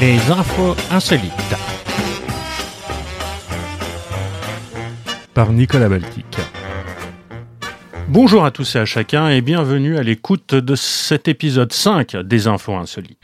[0.00, 1.32] Les infos insolites.
[5.34, 6.24] Par Nicolas Baltic.
[8.08, 12.46] Bonjour à tous et à chacun et bienvenue à l'écoute de cet épisode 5 des
[12.46, 13.18] infos insolites.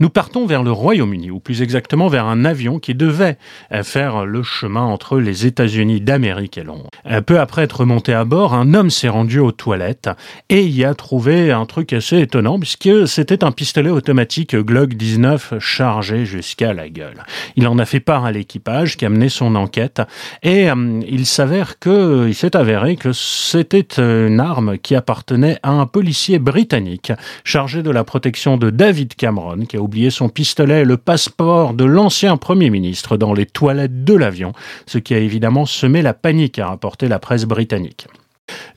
[0.00, 3.36] Nous partons vers le Royaume-Uni, ou plus exactement vers un avion qui devait
[3.70, 6.88] euh, faire le chemin entre les États-Unis d'Amérique et Londres.
[7.04, 10.08] Euh, peu après être monté à bord, un homme s'est rendu aux toilettes
[10.48, 15.58] et y a trouvé un truc assez étonnant puisque c'était un pistolet automatique Glock 19
[15.58, 17.22] chargé jusqu'à la gueule.
[17.56, 20.00] Il en a fait part à l'équipage qui a mené son enquête
[20.42, 25.72] et euh, il s'avère que il s'est avéré que c'était une arme qui appartenait à
[25.72, 27.12] un policier britannique
[27.44, 31.84] chargé de la protection de David Cameron qui oublié son pistolet et le passeport de
[31.84, 34.52] l'ancien Premier ministre dans les toilettes de l'avion,
[34.86, 38.06] ce qui a évidemment semé la panique, a rapporté la presse britannique.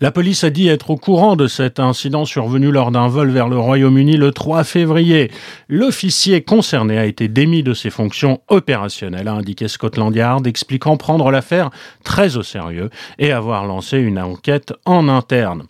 [0.02, 3.48] La police a dit être au courant de cet incident survenu lors d'un vol vers
[3.48, 5.30] le Royaume-Uni le 3 février.
[5.68, 11.30] L'officier concerné a été démis de ses fonctions opérationnelles, a indiqué Scotland Yard, expliquant prendre
[11.30, 11.70] l'affaire
[12.04, 15.66] très au sérieux et avoir lancé une enquête en interne.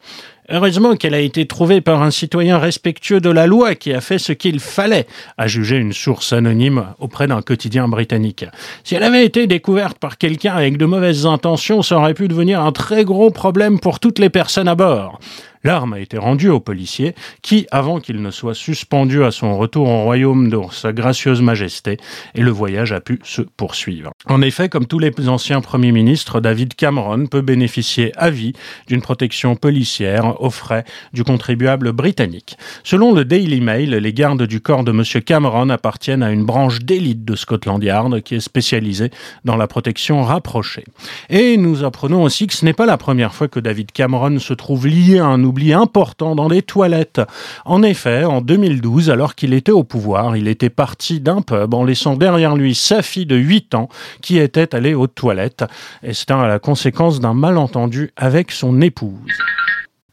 [0.50, 4.18] Heureusement qu'elle a été trouvée par un citoyen respectueux de la loi qui a fait
[4.18, 8.46] ce qu'il fallait, a jugé une source anonyme auprès d'un quotidien britannique.
[8.84, 12.62] Si elle avait été découverte par quelqu'un avec de mauvaises intentions, ça aurait pu devenir
[12.62, 15.20] un très gros problème pour toutes les personnes à bord.
[15.64, 19.88] L'arme a été rendue au policier qui, avant qu'il ne soit suspendu à son retour
[19.88, 21.98] au royaume de sa gracieuse majesté,
[22.36, 24.12] et le voyage a pu se poursuivre.
[24.28, 28.54] En effet, comme tous les anciens premiers ministres, David Cameron peut bénéficier à vie
[28.88, 32.58] d'une protection policière aux frais du contribuable britannique.
[32.84, 35.04] Selon le Daily Mail, les gardes du corps de M.
[35.24, 39.12] Cameron appartiennent à une branche d'élite de Scotland Yard qui est spécialisée
[39.46, 40.86] dans la protection rapprochée.
[41.30, 44.54] Et nous apprenons aussi que ce n'est pas la première fois que David Cameron se
[44.54, 47.22] trouve lié à un important dans les toilettes.
[47.66, 51.84] En effet, en 2012, alors qu'il était au pouvoir, il était parti d'un pub en
[51.84, 53.90] laissant derrière lui sa fille de 8 ans
[54.22, 55.66] qui était allée aux toilettes.
[56.02, 59.14] Et c'était à la conséquence d'un malentendu avec son épouse.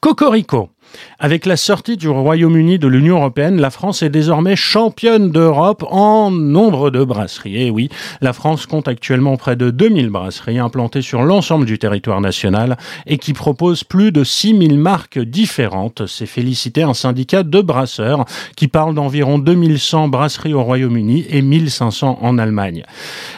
[0.01, 0.71] Cocorico.
[1.19, 6.31] Avec la sortie du Royaume-Uni de l'Union européenne, la France est désormais championne d'Europe en
[6.31, 7.67] nombre de brasseries.
[7.67, 12.21] Et oui, la France compte actuellement près de 2000 brasseries implantées sur l'ensemble du territoire
[12.21, 16.07] national et qui proposent plus de 6000 marques différentes.
[16.07, 18.25] C'est félicité un syndicat de brasseurs
[18.57, 22.85] qui parle d'environ 2100 brasseries au Royaume-Uni et 1500 en Allemagne.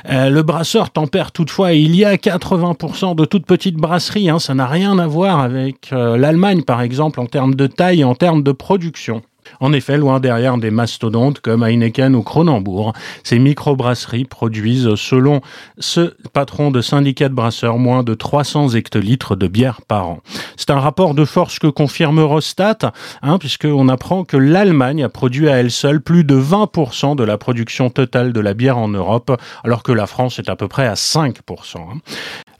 [0.08, 4.54] Euh, le brasseur tempère toutefois, il y a 80% de toutes petites brasseries, hein, ça
[4.54, 8.14] n'a rien à voir avec euh, l'Allemagne par exemple en termes de taille et en
[8.14, 9.22] termes de production.
[9.60, 12.92] En effet, loin derrière des mastodontes comme Heineken ou Cronenbourg,
[13.22, 15.40] ces microbrasseries produisent, selon
[15.78, 20.18] ce patron de syndicat de brasseurs, moins de 300 hectolitres de bière par an.
[20.56, 22.92] C'est un rapport de force que confirme Eurostat,
[23.22, 27.38] hein, puisqu'on apprend que l'Allemagne a produit à elle seule plus de 20% de la
[27.38, 29.32] production totale de la bière en Europe,
[29.64, 31.78] alors que la France est à peu près à 5%.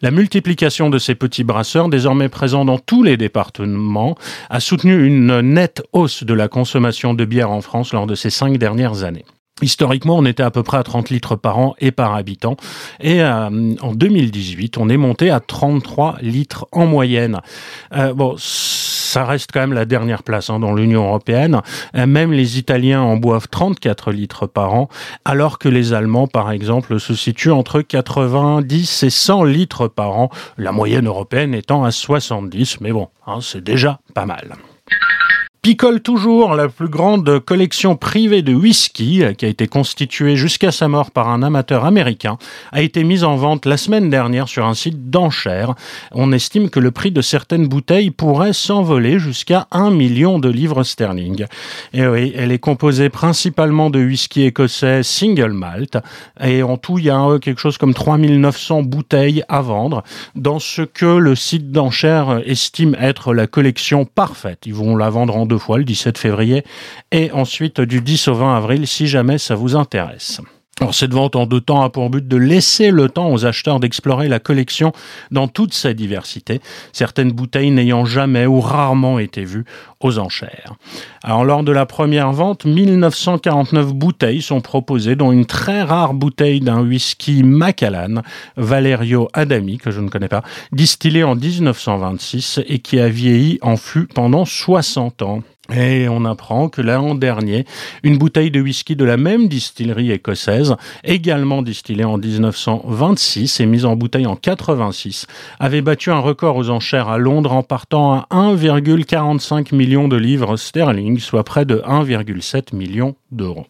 [0.03, 4.17] La multiplication de ces petits brasseurs, désormais présents dans tous les départements,
[4.51, 8.29] a soutenu une nette hausse de la consommation de bière en France lors de ces
[8.29, 9.25] cinq dernières années.
[9.63, 12.57] Historiquement, on était à peu près à 30 litres par an et par habitant.
[13.01, 17.41] Et euh, en 2018, on est monté à 33 litres en moyenne.
[17.95, 18.13] Euh,
[19.13, 21.61] ça reste quand même la dernière place hein, dans l'Union européenne.
[21.95, 24.89] Euh, même les Italiens en boivent 34 litres par an,
[25.27, 30.31] alors que les Allemands, par exemple, se situent entre 90 et 100 litres par an,
[30.57, 32.81] la moyenne européenne étant à 70.
[32.81, 34.55] Mais bon, hein, c'est déjà pas mal.
[35.65, 40.89] Picole toujours, la plus grande collection privée de whisky, qui a été constituée jusqu'à sa
[40.89, 42.37] mort par un amateur américain,
[42.73, 45.77] a été mise en vente la semaine dernière sur un site d'enchères.
[46.11, 50.83] On estime que le prix de certaines bouteilles pourrait s'envoler jusqu'à 1 million de livres
[50.83, 51.47] sterling.
[51.93, 55.97] Et oui, elle est composée principalement de whisky écossais single malt,
[56.43, 60.03] et en tout, il y a quelque chose comme 3900 bouteilles à vendre,
[60.35, 64.67] dans ce que le site d'enchères estime être la collection parfaite.
[64.67, 66.65] Ils vont la vendre en deux fois, le 17 février,
[67.11, 70.41] et ensuite du 10 au 20 avril, si jamais ça vous intéresse.
[70.81, 73.79] Alors, cette vente en deux temps a pour but de laisser le temps aux acheteurs
[73.79, 74.93] d'explorer la collection
[75.31, 76.61] dans toute sa diversité,
[76.93, 79.67] certaines bouteilles n'ayant jamais ou rarement été vues
[80.01, 80.75] aux enchères.
[81.23, 86.61] Alors, lors de la première vente, 1949 bouteilles sont proposées, dont une très rare bouteille
[86.61, 88.23] d'un whisky Macallan,
[88.57, 90.43] Valerio Adami, que je ne connais pas,
[90.73, 95.43] distillé en 1926 et qui a vieilli en fût pendant 60 ans.
[95.75, 97.65] Et on apprend que l'an dernier,
[98.03, 103.85] une bouteille de whisky de la même distillerie écossaise, également distillée en 1926 et mise
[103.85, 105.27] en bouteille en 86,
[105.61, 110.57] avait battu un record aux enchères à Londres en partant à 1,45 million de livres
[110.57, 113.67] sterling, soit près de 1,7 million d'euros.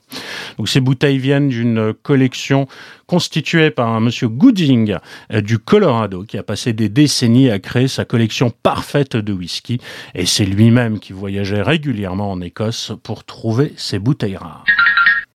[0.58, 2.66] Donc ces bouteilles viennent d'une collection
[3.06, 4.96] constituée par un monsieur Gooding
[5.32, 9.80] euh, du Colorado qui a passé des décennies à créer sa collection parfaite de whisky
[10.14, 11.91] et c'est lui-même qui voyageait régulièrement
[12.30, 14.64] en Écosse pour trouver ces bouteilles rares.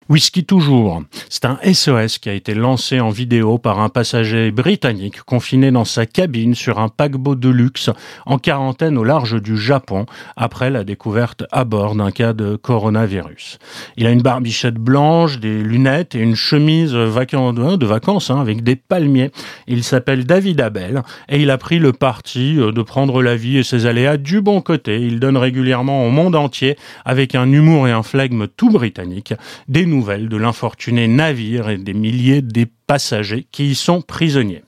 [0.08, 1.02] Whisky toujours.
[1.28, 5.84] C'est un SOS qui a été lancé en vidéo par un passager britannique confiné dans
[5.84, 7.90] sa cabine sur un paquebot de luxe
[8.24, 10.06] en quarantaine au large du Japon
[10.36, 13.58] après la découverte à bord d'un cas de coronavirus.
[13.96, 18.76] Il a une barbichette blanche, des lunettes et une chemise de vacances hein, avec des
[18.76, 19.32] palmiers.
[19.66, 23.58] Il s'appelle David Abel et il a pris le parti euh, de prendre la vie
[23.58, 25.00] et ses aléas du bon côté.
[25.00, 29.34] Il donne régulièrement au monde entier, avec un humour et un flegme tout britannique,
[29.66, 29.84] des
[30.28, 34.62] de l'infortuné navire et des milliers des passagers qui y sont prisonniers.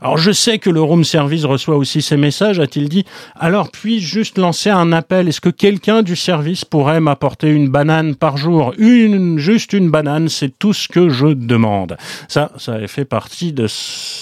[0.00, 3.04] Alors je sais que le room service reçoit aussi ces messages, a-t-il dit.
[3.38, 5.28] Alors puis-je juste lancer un appel?
[5.28, 8.74] Est-ce que quelqu'un du service pourrait m'apporter une banane par jour?
[8.78, 11.96] Une, juste une banane, c'est tout ce que je demande.
[12.28, 13.66] Ça, ça fait partie de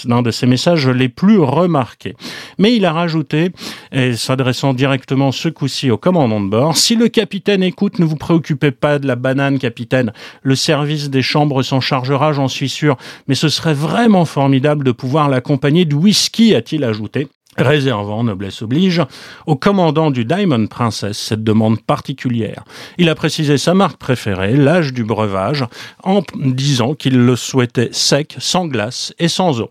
[0.06, 2.14] d'un de ces messages les plus remarqués.
[2.58, 3.50] Mais il a rajouté,
[3.92, 8.16] et s'adressant directement ce coup-ci au commandant de bord, si le capitaine écoute, ne vous
[8.16, 10.12] préoccupez pas de la banane, capitaine.
[10.42, 12.96] Le service des chambres s'en chargera, j'en suis sûr.
[13.28, 19.00] Mais ce serait vraiment formidable de pouvoir l'accompagner du whisky, a-t-il ajouté réservant, noblesse oblige,
[19.46, 22.64] au commandant du Diamond Princess cette demande particulière.
[22.98, 25.64] Il a précisé sa marque préférée, l'âge du breuvage,
[26.02, 29.70] en disant qu'il le souhaitait sec, sans glace et sans eau.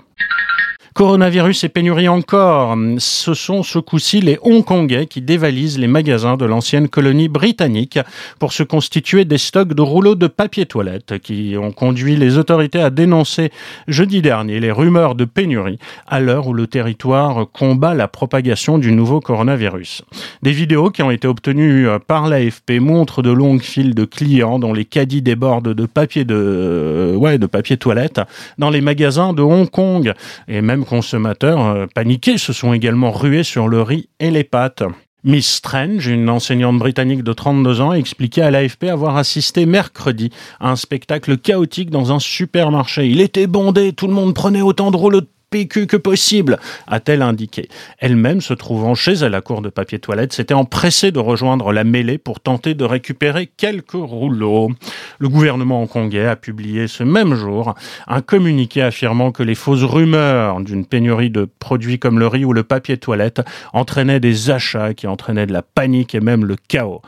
[0.94, 2.78] Coronavirus et pénurie encore.
[3.00, 7.98] Ce sont ce coup-ci les Hongkongais qui dévalisent les magasins de l'ancienne colonie britannique
[8.38, 12.80] pour se constituer des stocks de rouleaux de papier toilette qui ont conduit les autorités
[12.80, 13.50] à dénoncer
[13.88, 18.92] jeudi dernier les rumeurs de pénurie à l'heure où le territoire combat la propagation du
[18.92, 20.04] nouveau coronavirus.
[20.44, 24.74] Des vidéos qui ont été obtenues par l'AFP montrent de longues files de clients dont
[24.74, 28.22] les caddies débordent de papier de, ouais, de papier toilette
[28.60, 30.14] dans les magasins de Hong Kong
[30.48, 34.84] et même consommateurs euh, paniqués se sont également rués sur le riz et les pâtes.
[35.26, 40.32] Miss Strange, une enseignante britannique de 32 ans, a expliqué à l'AFP avoir assisté mercredi
[40.60, 43.08] à un spectacle chaotique dans un supermarché.
[43.08, 46.58] Il était bondé, tout le monde prenait autant de rouleaux de que possible,
[46.88, 47.70] a-t-elle indiqué.
[48.00, 51.84] Elle-même, se trouvant chez elle à court de papier toilette, s'était empressée de rejoindre la
[51.84, 54.72] mêlée pour tenter de récupérer quelques rouleaux.
[55.20, 57.76] Le gouvernement hongkongais a publié ce même jour
[58.08, 62.54] un communiqué affirmant que les fausses rumeurs d'une pénurie de produits comme le riz ou
[62.54, 63.42] le papier toilette
[63.74, 67.02] entraînaient des achats qui entraînaient de la panique et même le chaos.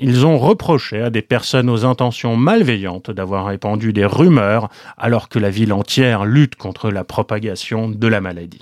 [0.00, 5.40] Ils ont reproché à des personnes aux intentions malveillantes d'avoir répandu des rumeurs alors que
[5.40, 8.60] la ville entière lutte contre la propagation de la maladie.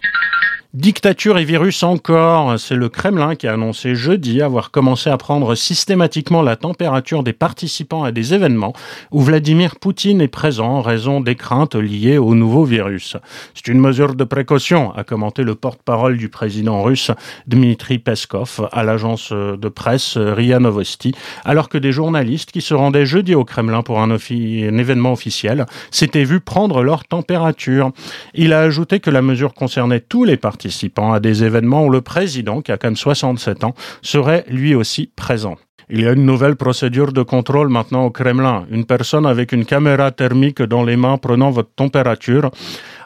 [0.75, 5.55] Dictature et virus encore, c'est le Kremlin qui a annoncé jeudi avoir commencé à prendre
[5.55, 8.73] systématiquement la température des participants à des événements
[9.13, 13.17] où Vladimir Poutine est présent en raison des craintes liées au nouveau virus.
[13.55, 17.13] C'est une mesure de précaution, a commenté le porte-parole du président russe
[17.47, 21.15] Dmitri Peskov à l'agence de presse RIA Novosti,
[21.45, 25.65] alors que des journalistes qui se rendaient jeudi au Kremlin pour un, un événement officiel
[25.91, 27.93] s'étaient vus prendre leur température.
[28.35, 31.91] Il a ajouté que la mesure concernait tous les participants participant à des événements où
[31.91, 35.57] le président, qui a quand même 67 ans, serait lui aussi présent.
[35.91, 38.67] Il y a une nouvelle procédure de contrôle maintenant au Kremlin.
[38.71, 42.51] Une personne avec une caméra thermique dans les mains prenant votre température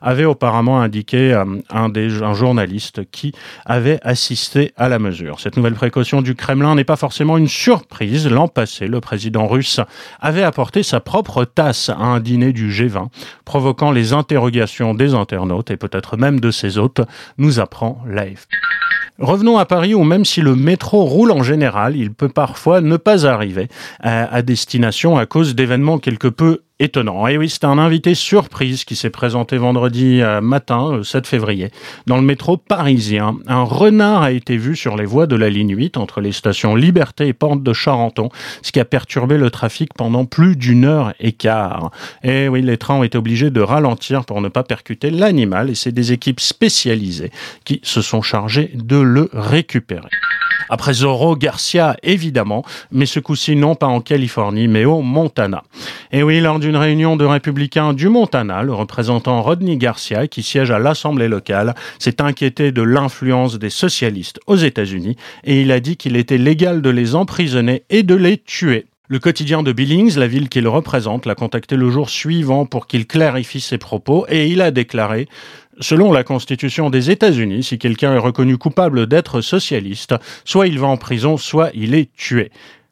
[0.01, 3.33] avait auparavant indiqué euh, un, des, un journaliste qui
[3.65, 5.41] avait assisté à la mesure.
[5.41, 8.29] Cette nouvelle précaution du Kremlin n'est pas forcément une surprise.
[8.29, 9.81] L'an passé, le président russe
[10.21, 13.09] avait apporté sa propre tasse à un dîner du G20,
[13.45, 17.01] provoquant les interrogations des internautes et peut-être même de ses hôtes,
[17.39, 18.49] nous apprend l'AFP.
[19.21, 22.97] Revenons à Paris où même si le métro roule en général, il peut parfois ne
[22.97, 23.69] pas arriver
[24.01, 27.29] à, destination à cause d'événements quelque peu étonnants.
[27.29, 31.71] Et oui, c'est un invité surprise qui s'est présenté vendredi euh, matin, 7 euh, février,
[32.07, 33.37] dans le métro parisien.
[33.47, 36.75] Un renard a été vu sur les voies de la ligne 8 entre les stations
[36.75, 38.31] Liberté et Porte de Charenton,
[38.63, 41.91] ce qui a perturbé le trafic pendant plus d'une heure et quart.
[42.25, 45.75] Et oui, les trains ont été obligés de ralentir pour ne pas percuter l'animal et
[45.75, 47.31] c'est des équipes spécialisées
[47.65, 50.09] qui se sont chargées de le récupérer.
[50.69, 55.63] Après Zorro, Garcia, évidemment, mais ce coup-ci non pas en Californie, mais au Montana.
[56.13, 60.71] Et oui, lors d'une réunion de républicains du Montana, le représentant Rodney Garcia, qui siège
[60.71, 65.97] à l'Assemblée locale, s'est inquiété de l'influence des socialistes aux États-Unis et il a dit
[65.97, 68.87] qu'il était légal de les emprisonner et de les tuer.
[69.09, 73.09] Le quotidien de Billings, la ville qu'il représente, l'a contacté le jour suivant pour qu'il
[73.09, 75.27] clarifie ses propos et il a déclaré
[75.83, 80.87] Selon la Constitution des États-Unis, si quelqu'un est reconnu coupable d'être socialiste, soit il va
[80.87, 82.51] en prison, soit il est tué.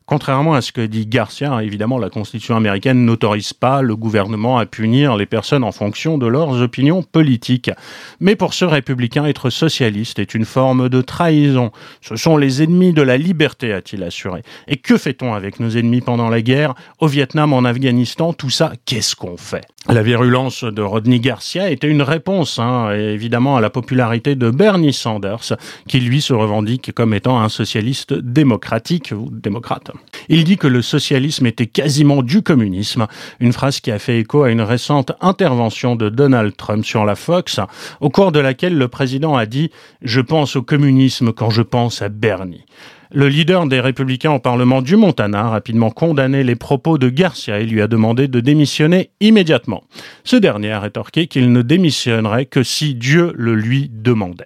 [0.09, 4.57] Contrairement à ce que dit Garcia, hein, évidemment, la Constitution américaine n'autorise pas le gouvernement
[4.57, 7.71] à punir les personnes en fonction de leurs opinions politiques.
[8.19, 11.73] Mais pour ce républicain, être socialiste est une forme de trahison.
[12.01, 14.45] Ce sont les ennemis de la liberté, a-t-il assuré.
[14.67, 16.73] Et que fait-on avec nos ennemis pendant la guerre?
[17.01, 19.67] Au Vietnam, en Afghanistan, tout ça, qu'est-ce qu'on fait?
[19.91, 24.95] La virulence de Rodney Garcia était une réponse, hein, évidemment, à la popularité de Bernie
[24.95, 25.53] Sanders,
[25.87, 29.91] qui lui se revendique comme étant un socialiste démocratique ou démocrate.
[30.29, 33.07] Il dit que le socialisme était quasiment du communisme,
[33.41, 37.15] une phrase qui a fait écho à une récente intervention de Donald Trump sur la
[37.15, 37.61] Fox,
[38.01, 39.67] au cours de laquelle le président a dit⁇
[40.03, 42.65] Je pense au communisme quand je pense à Bernie⁇
[43.11, 47.59] le leader des républicains au Parlement du Montana a rapidement condamné les propos de Garcia
[47.59, 49.85] et lui a demandé de démissionner immédiatement.
[50.25, 54.45] Ce dernier a rétorqué qu'il ne démissionnerait que si Dieu le lui demandait.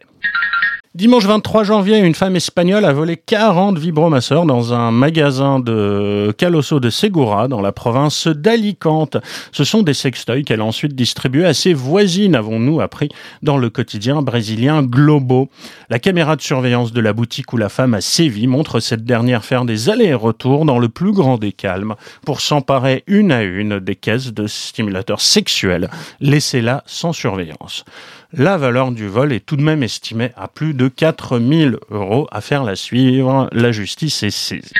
[0.95, 6.81] Dimanche 23 janvier, une femme espagnole a volé 40 vibromasseurs dans un magasin de Calosso
[6.81, 9.17] de Segura dans la province d'Alicante.
[9.53, 13.09] Ce sont des sextoys qu'elle a ensuite distribués à ses voisines, avons-nous appris
[13.41, 15.49] dans le quotidien brésilien Globo.
[15.89, 19.47] La caméra de surveillance de la boutique où la femme a sévi montre cette dernière
[19.47, 21.95] faire des allers-retours dans le plus grand des calmes
[22.27, 25.89] pour s'emparer une à une des caisses de stimulateurs sexuels
[26.21, 27.87] laissées là sans surveillance.
[28.35, 32.27] La valeur du vol est tout de même estimée à plus de 4000 euros.
[32.33, 34.73] À faire la suivre, la justice est saisie.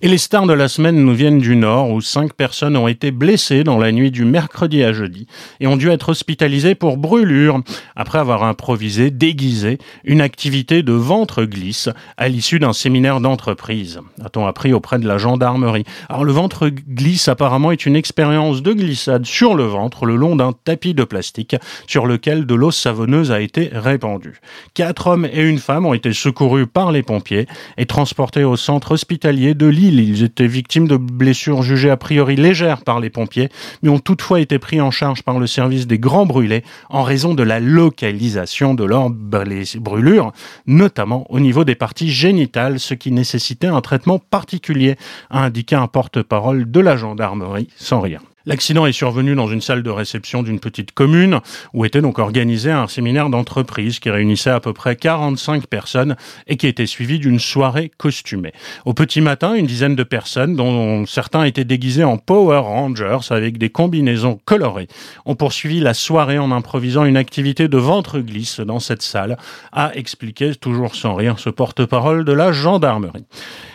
[0.00, 3.10] Et les stars de la semaine nous viennent du Nord, où cinq personnes ont été
[3.10, 5.26] blessées dans la nuit du mercredi à jeudi
[5.58, 7.60] et ont dû être hospitalisées pour brûlure,
[7.96, 14.46] après avoir improvisé, déguisé, une activité de ventre glisse à l'issue d'un séminaire d'entreprise, a-t-on
[14.46, 15.84] appris auprès de la gendarmerie.
[16.08, 20.36] Alors le ventre glisse apparemment est une expérience de glissade sur le ventre le long
[20.36, 21.56] d'un tapis de plastique
[21.86, 24.40] sur lequel de l'eau savonneuse a été répandue.
[24.74, 28.92] Quatre hommes et une femme ont été secourus par les pompiers et transportés au centre
[28.92, 33.48] hospitalier de Ils étaient victimes de blessures jugées a priori légères par les pompiers,
[33.82, 37.34] mais ont toutefois été pris en charge par le service des grands brûlés en raison
[37.34, 40.32] de la localisation de leurs brûlures,
[40.66, 44.96] notamment au niveau des parties génitales, ce qui nécessitait un traitement particulier,
[45.30, 48.20] a indiqué un porte-parole de la gendarmerie sans rire.
[48.48, 51.40] L'accident est survenu dans une salle de réception d'une petite commune
[51.74, 56.56] où était donc organisé un séminaire d'entreprise qui réunissait à peu près 45 personnes et
[56.56, 58.54] qui était suivi d'une soirée costumée.
[58.86, 63.58] Au petit matin, une dizaine de personnes, dont certains étaient déguisés en Power Rangers avec
[63.58, 64.88] des combinaisons colorées,
[65.26, 69.36] ont poursuivi la soirée en improvisant une activité de ventre glisse dans cette salle,
[69.72, 73.26] a expliqué toujours sans rire ce porte-parole de la gendarmerie.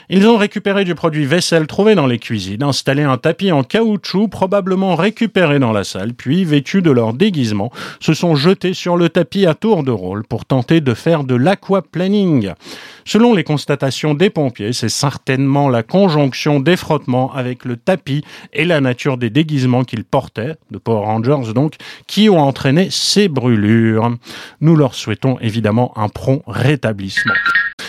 [0.09, 4.27] Ils ont récupéré du produit vaisselle trouvé dans les cuisines, installé un tapis en caoutchouc
[4.27, 4.62] probablement
[4.96, 9.46] récupéré dans la salle, puis, vêtus de leur déguisement, se sont jetés sur le tapis
[9.46, 12.53] à tour de rôle pour tenter de faire de l'aquaplaning.
[13.05, 18.65] Selon les constatations des pompiers, c'est certainement la conjonction des frottements avec le tapis et
[18.65, 21.75] la nature des déguisements qu'ils portaient, de Power Rangers donc,
[22.08, 24.15] qui ont entraîné ces brûlures.
[24.62, 27.34] Nous leur souhaitons évidemment un prompt rétablissement.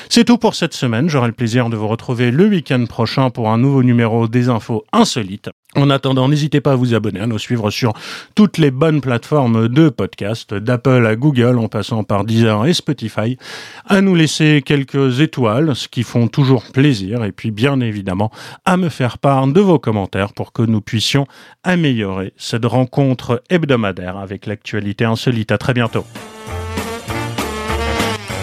[0.08, 1.08] C'est tout pour cette semaine.
[1.08, 4.84] J'aurai le plaisir de vous retrouver le week-end prochain pour un nouveau numéro des infos
[4.92, 5.50] insolites.
[5.76, 7.94] En attendant, n'hésitez pas à vous abonner, à nous suivre sur
[8.36, 13.36] toutes les bonnes plateformes de podcast, d'Apple à Google, en passant par Deezer et Spotify,
[13.86, 18.30] à nous laisser quelques étoiles, ce qui font toujours plaisir, et puis bien évidemment
[18.64, 21.26] à me faire part de vos commentaires pour que nous puissions
[21.64, 25.50] améliorer cette rencontre hebdomadaire avec l'actualité insolite.
[25.50, 26.04] À très bientôt.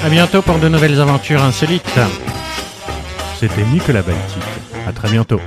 [0.03, 1.99] À bientôt pour de nouvelles aventures insolites.
[3.39, 4.43] C'était Nicolas Baltique.
[4.87, 5.39] À très bientôt.